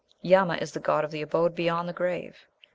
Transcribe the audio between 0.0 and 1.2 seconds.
Yama is the god of